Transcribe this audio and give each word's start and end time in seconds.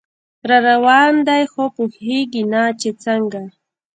راروان 0.49 1.13
دی 1.27 1.43
خو 1.51 1.63
پوهیږي 1.75 2.43
نه 2.53 2.63
چې 2.79 2.89
څنګه 3.03 3.41